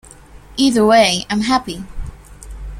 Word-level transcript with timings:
Either 0.57 0.83
way, 0.83 1.27
I’m 1.29 1.41
happy. 1.41 1.83